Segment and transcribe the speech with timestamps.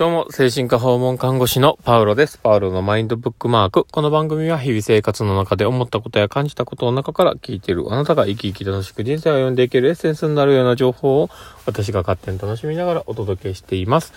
[0.00, 2.38] どうも、精神科訪問看護師のパウロです。
[2.38, 3.84] パウロのマインドブックマーク。
[3.84, 11.28] この番組は日々生活の中で思ったことや感じたことの中から聞いているあなたが生き生き楽しく人生を歩んでいけるエッセンスになるような情報を
[11.66, 14.14] 私が勝手に楽しみながらお届けしています。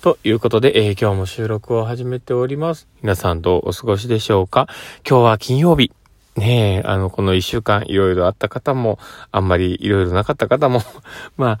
[0.00, 2.88] ということで、えー、今日も収録を始めております。
[3.00, 4.66] 皆さんどうお過ごしでしょうか？
[5.08, 5.92] 今日は金曜日。
[6.34, 8.98] ねえ、あの、この一週間いろいろあった方も、
[9.30, 10.82] あんまりいろいろなかった方も
[11.38, 11.60] ま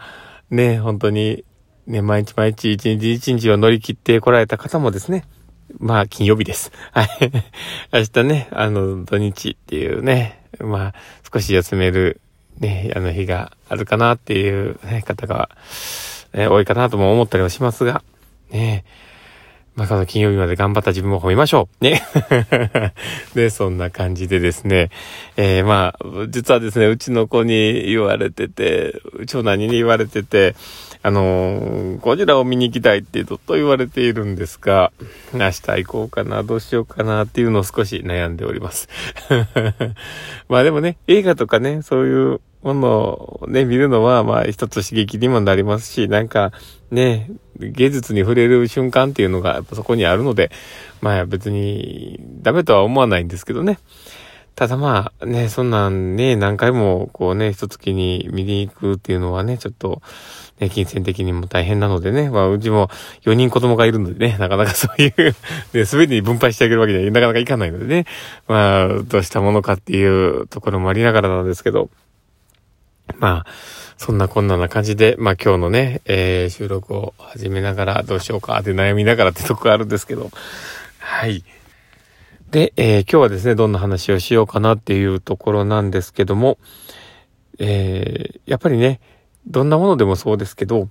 [0.50, 1.44] ねえ、本当に
[1.86, 5.24] ね、毎日毎日一日一日を乗り切ってこられた方もですね、
[5.78, 6.70] まあ、金曜日です。
[6.92, 7.08] はい。
[7.92, 10.94] 明日ね、あの、土日っていうね、まあ、
[11.32, 12.20] 少し休める、
[12.58, 15.50] ね、あの日があるかなっていう、ね、方が、
[16.34, 18.02] ね、多いかなとも思ったりはしますが、
[18.50, 18.84] ね、
[19.74, 21.84] まあ、この金曜日まで頑張った自分を褒めましょう。
[21.84, 22.02] ね。
[23.34, 24.90] で、 そんな感じでですね。
[25.36, 30.54] えー、まあ、実はですね、うちの子に言われてて、長男に言われてて、
[31.02, 34.92] あのー、ゴジラを見に行きたいってずっと言われているんですが、
[35.32, 38.90] 明日行こうかな、どうしようかなっていうのを少し悩んでおります。
[40.50, 42.88] まあでもね、映画とかね、そういうもの
[43.42, 46.52] をね、見るのは、まあ一つ刺激にもなりますし、なんか
[46.90, 50.50] ね、芸術に触れる瞬間っていうのがそこにあるので、
[51.00, 53.78] まあ別にダメとは思わないんですけどね。
[54.54, 60.02] ただまあね、そんなんね、何回もこうね、一月に見に行くっていうのはね、ちょっと、
[60.60, 62.88] ね、金銭的にも大変なのでね、まあうちも
[63.22, 65.34] 4人子供がいるのでね、なかなか そういう
[65.72, 68.04] ね、すべてに分配してあげるわけにはなかなかいかないのでね、
[68.46, 71.88] まあ、どうしたものかっていうところもありながらなんですけど、
[73.18, 73.46] まあ、
[73.96, 80.30] そんなこんなな感じで、まあ今日のね、えー、収録を始めながらどうしようかって悩みながらってとこあるんですけど、
[80.98, 81.44] はい。
[82.50, 86.58] で、えー、今日はですね、どんな話をしようかなっていうところなんですけども、
[87.58, 89.00] えー、やっぱりね、
[89.46, 90.88] どんなものでもそうですけど、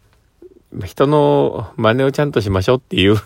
[0.85, 3.17] 人の真似をちゃんとしましょうっていう。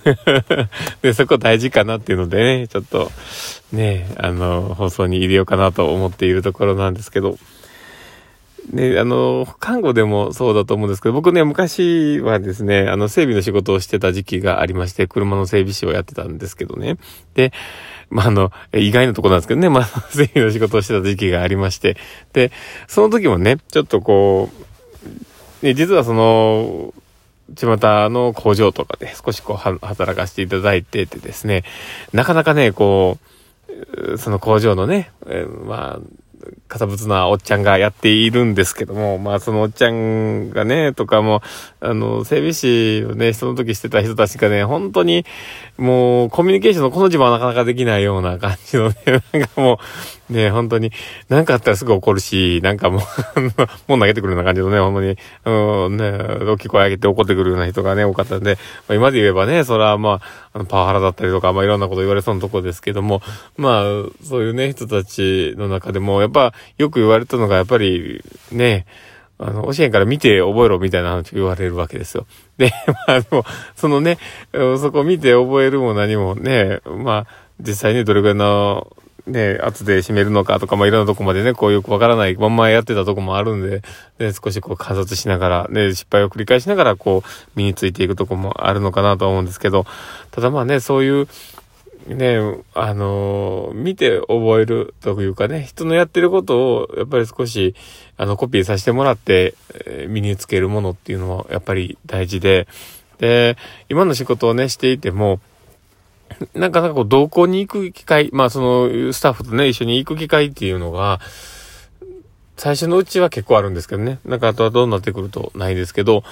[1.04, 3.12] で、そこ大事かなっていうのでね、ちょっと
[3.72, 7.38] ね、あの、放送に入れようかなと思っているところなんですけど、
[8.72, 16.98] ね、あの、看護でもそうだと思うんですけど、僕ね、昔はですね、あの、整備の仕事をしてた時期がありまして、車の整備士をやってたんですけどね。
[17.36, 17.54] で、
[18.10, 21.98] まあ、あの、意外なとこなんですけどね、 まあ、整備の仕事をしてた時期がありまして、
[22.34, 22.52] で、
[22.88, 24.50] その時もね、ちょっとこ
[25.62, 26.94] う、ね、実はその、
[27.56, 27.78] 巷
[28.10, 31.64] の工場とかで少しこう、働かせていただいててですね、
[32.14, 36.25] なかなかね、こう、その工場のね、えまあ、
[36.68, 41.42] 堅物なおっちゃんがやっているんですけども、まあそのおっちゃんがね、とかも、
[41.80, 45.26] あの、整備士をね、その時してた人たちがね、本当に、
[45.78, 48.96] もう、コミュニケーションのこの字もなかなかできないような感じのね、
[49.32, 49.80] なんかも
[50.25, 50.92] う、ね、本当に、
[51.30, 53.02] なんかあったらすぐ怒るし、なんかもう
[53.88, 56.12] もう投げてくるような感じのね、本当に、うん、ね、
[56.52, 63.22] 大きい声上げて怒ってくるような人がね、多かったんで、まあ、今で言えばね、それはまあ、あの、パワハラだったりとか、まあいろんなこと言われそうなとこですけども、
[63.58, 63.84] まあ、
[64.24, 68.86] そういうね、人たちの中でも、やっぱ、よく言われたのが、やっぱり、ね、
[69.38, 72.26] あの、教えんから見て覚えろみたいな話を言われるわけですよ。
[72.58, 72.72] で、
[73.08, 74.18] まあ、でも、そのね、
[74.54, 77.28] そこ見て覚えるも何もね、まあ、
[77.60, 78.96] 実際にどれぐらいの、
[79.28, 83.82] ね、圧で締めるのかとか、まあ、いろんなとこまでね、こうよくわからないまんまやってたとこもあるんで、
[84.20, 89.86] で、少しこう観察しながら、ね、失敗を繰り返しながら、こう、身についていくとこもあるのかなと思うんですけど、
[90.32, 91.28] ただまあね、そういう、
[92.08, 92.38] ね、
[92.76, 97.74] あのー、見て覚えるというかね、人のやってることを、やっぱり少し、
[98.18, 99.56] あの、コピーさせてもらって、
[100.08, 102.68] 身につけるものっていうのは、やっぱり大事で、
[103.18, 103.58] で、
[103.90, 105.40] 今の仕事をね、していても、
[106.54, 111.20] なんかなんかこう、同行に行く機会、まあ、その、スタッフとね、一緒に行く機会っていうのが、
[112.58, 114.20] 最初のうちは結構あるんですけどね。
[114.26, 116.24] なんか、あとはどうなってくるとないですけど、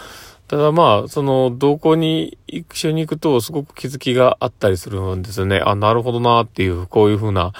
[0.47, 5.61] ただまあ、その、同行に一緒に行くと、すごく気づきがあったりするんですよね。
[5.63, 7.53] あ、なるほどなっていう、こういうふうな、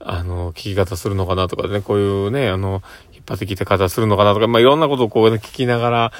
[0.00, 2.82] あの、聞き方するのかなとかね、こういうね、あの、
[3.28, 6.12] 引っ張ってき方するのかなとか、まあ、いろんなことをこう、ね、聞きながら、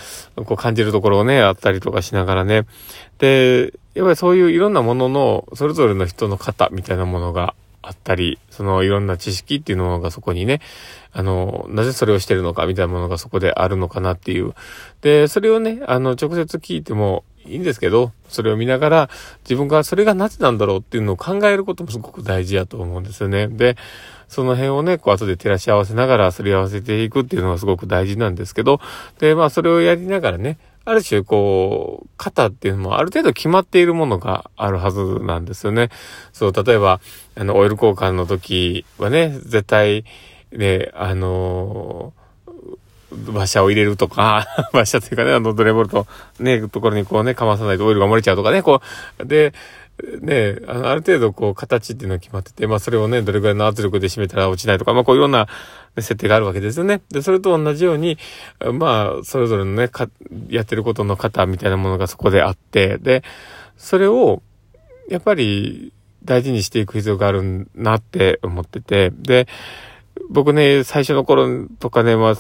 [0.44, 2.66] こう感じるところをね、あったりとかしながらね。
[3.18, 10.60] で、やっぱりそういういろんなものの、それぞれの人の型みたいなものがあったり、そのいろんな知識っていうのがそこにね、
[11.12, 14.54] あの、なぜそれをしてるのかみたいなものがそこであるのかなっていう。
[15.00, 19.10] で、それをね、あの、直接聞いてもいいんですけど、それを見ながら
[19.44, 23.48] 自分がそれがなぜなんだろうっていうのを考えることもすごく大事やと思うんですよね。
[23.48, 23.76] で、
[24.28, 28.80] その辺をね、こう後で照らし合わせながらすり合わせていくっていうのがすごく大事なんですけど、
[29.18, 35.90] で、まあそれをやりながらね、ある種、こう、型っていうのもある程度決まっているものがあるはずなんですよね。
[36.32, 37.00] そう、例えば、
[37.36, 40.04] あの、オイル交換の時はね、絶対、
[40.52, 42.14] ね、あの
[43.10, 46.06] 馬車を入れるとか、 馬車というかね、あの、ドレボルト、
[46.40, 48.80] ね、ところにこうね、かまさないとオイルが漏れちゃうとかね、こ
[49.18, 49.52] う、で、
[50.20, 55.48] ね、あの、ある程度こう、形っていうのが決まってて、まあそれをね、どれぐらいの圧力で締めたら落ちないとか、まあこういろんな、
[55.96, 57.02] 設定があるわけですよね。
[57.10, 58.18] で、それと同じように、
[58.74, 60.08] まあ、それぞれのね、か、
[60.48, 63.24] やってることの型みたいなものがそこであって、で、
[63.76, 64.42] それを、
[65.08, 65.92] やっぱり、
[66.24, 69.48] 大事にしていく必要があるなって思ってて、で、
[70.30, 72.34] 僕ね、最初の頃とかね、まあ、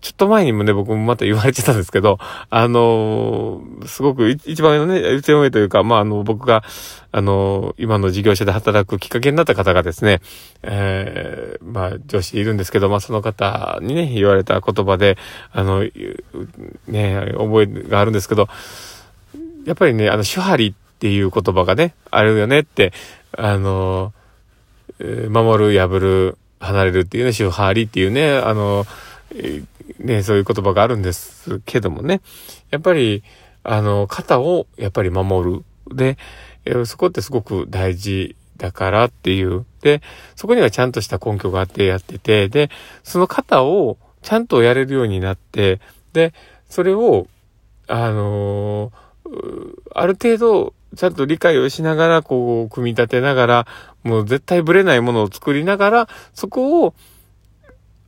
[0.00, 2.18] ちょっと前にもね、僕もまた言われてたんですけど、
[2.50, 6.62] あのー、すごく一番のね、一番上というか、まあ、あの、僕が、
[7.10, 10.20] あのー、今の事業所で働くきっかけになった方がですね、
[10.62, 15.18] えー、まあ、上司いるんですけど、まあ、その方にね、言われた言葉で、
[15.50, 15.82] あの、
[16.86, 18.48] ね、覚えがあるんですけど、
[19.64, 22.92] やっぱりね、あの、手張りっていう言葉がね、あるよねって、
[23.36, 29.64] あのー、守る、破る、離れるっていうね、手張りっていうね、あのー、
[29.98, 32.20] ね、そういう言葉があるんですけどもね。
[32.70, 33.22] やっぱり、
[33.62, 35.64] あの、肩をやっぱり守る。
[35.94, 36.16] で、
[36.84, 39.64] そこってすごく大事だからっていう。
[39.80, 40.02] で、
[40.36, 42.70] そこにはちゃんとした根拠があってやってて、で、
[43.02, 45.80] その肩をちゃんとやれるようになって、
[46.12, 46.34] で、
[46.68, 47.26] それを、
[47.86, 48.92] あの
[49.94, 53.66] ある程度、ちゃんと理解をしながら、こう、組み立てながら、
[54.04, 56.94] もう絶対ブレないものを作りながら、そこを、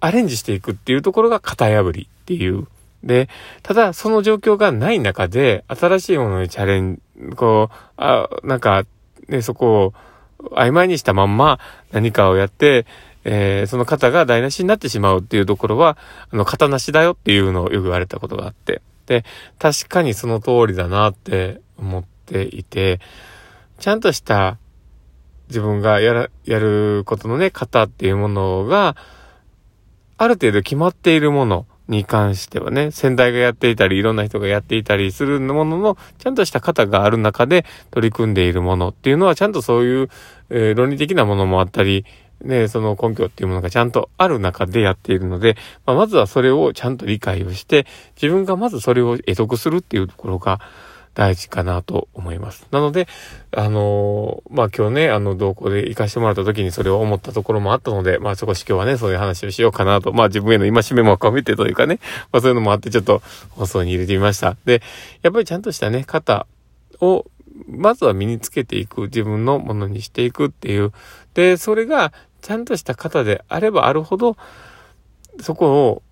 [0.00, 2.66] アレンジしていくっていうところが型破りっていう。
[3.04, 3.28] で、
[3.62, 8.84] ただその状況がない中で、新しいものにチャレンジ、こう、あ、なんか、
[9.28, 9.94] ね、そこ
[10.38, 11.60] を曖昧にしたまんま
[11.92, 12.86] 何かをやって、
[13.24, 15.98] えー、その型が台無しになってしまうっていうところは、
[16.30, 18.82] あの、型なしだよっていうのをよく言われたことがあって。
[19.06, 19.24] で、
[19.58, 23.00] 確かにその通りだなって思っていて、
[23.78, 24.58] ちゃんとした
[25.48, 28.96] 自分がやら、やることのね、型っていうものが、
[30.20, 40.10] ある程度決まっているものに関してはね、先代がやっていたり、いろんな人がやっていたりするものの、ちゃんとした型がある中で取り組んでいるものっていうのは、ちゃんとそういう、
[40.50, 42.04] えー、論理的なものもあったり、
[42.42, 45.56] ね、その根拠っていうものがちゃんとある中でやっているので、
[45.86, 47.86] まあ、まずはそれをちゃんと理解をして、
[48.20, 50.60] 自分がまずそれを得得するっていうところが、
[51.20, 52.66] 大事かなと思います。
[52.70, 53.06] なので、
[53.50, 62.00] あのー、まあ、今日ね、あの、同行で行かしてもらった時にそれを思ったところもあったので、まあ、少し今日はね、そういう話をしようかなと、まあ、自分への戒めも込めてというかね、
[62.32, 63.20] まあ、そういうのもあってちょっと
[63.50, 64.56] 放送に入れてみました。
[64.64, 64.80] で、
[65.20, 66.46] やっぱりちゃんとしたね、肩
[67.02, 67.26] を、
[67.68, 70.90] まずは身につけていく、自分のものにしていくっていう。
[71.34, 74.38] で、それがちゃんとした肩であればあるほど、
[75.42, 76.02] そこを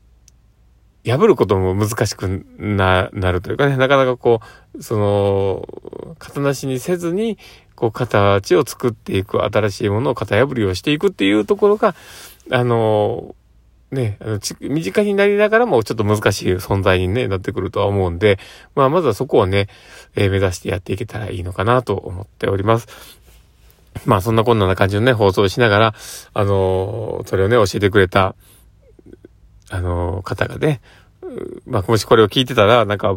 [1.10, 4.40] 破ることも難しくな、なるというかね、なかなかこ
[4.74, 7.38] う、その、型なしにせずに、
[7.74, 11.94] こう、形を作っていく、新しいものを型破りをしていくっていうところが、
[12.50, 13.34] あの、
[13.90, 18.38] ね、あの身近になりながらもちょっと難しい存在に、ね、なってくるとは思うんで、
[18.74, 19.68] まあ、まずはそこをね、
[20.14, 22.86] えー、目指してやっていけたらいいのかなと思っております。
[24.04, 25.94] まあ、そんなこんな感じのね、放送しながら、
[26.34, 28.34] あのそれをね、教えてくれた、
[29.70, 30.80] あの、方がね、
[31.66, 33.14] まあ、もしこれを聞いてたら、なんか、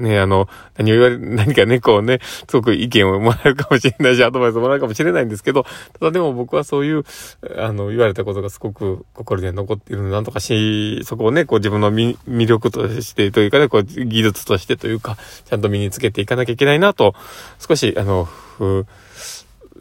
[0.00, 5.64] ね、あの、何を言われ、 何かね、こうね、すごく意見をもらうかもしれないし、アドバイスもらうかもしれないんですけど、
[5.98, 7.04] ただでも僕はそういう、
[7.58, 12.16] あの、言われたことがすごく心に残っているので、なんとかし、そこをね、こう自分の魅
[12.46, 17.14] 力としてというかね、こう技術としてというか、ちゃんと身につけていかなきゃいけないなと、
[17.58, 18.86] 少し、あの、ふ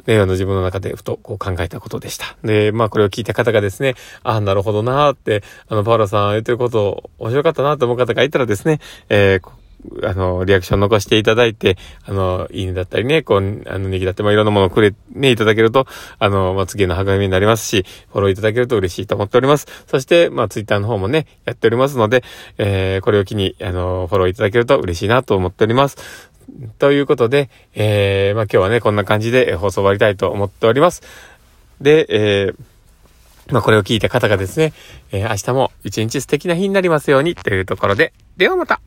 [0.07, 2.35] ね、あの自分の中でふとこう考えたことでした。
[2.43, 8.79] で、まあこれを聞いた方がですね、ああ、なるほどなーって、あの、パウロさん言ってること面白かったなと思う方がいたらですね、
[9.09, 9.59] えー
[10.03, 15.87] あの、リアクション残していただいて、あの、いいねだったりね、こう、あの、ネギだって、まあ、いろんなものをくれ、ね、いただけると、
[16.19, 19.67] あの、まあ、次の励みになりますし、フォローいただけると嬉しいと思っております。
[19.87, 22.23] そして、まあ、ツイッターの方もね、やっておりますので、
[22.57, 26.28] えー、これを機に、あの、フォローいただけると嬉しいなと思っております。
[26.77, 31.01] ということで、えー、まあ今日はね、こんな感じで放送終わりたいと思っております。
[31.81, 34.73] で、えー、まあこれを聞いた方がですね、
[35.11, 38.81] えー、明日も一日素敵な日になりますようにというところで、ではまた